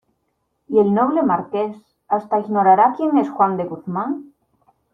[0.67, 4.33] ¿y el noble Marqués hasta ignorará quién es Juan de Guzmán?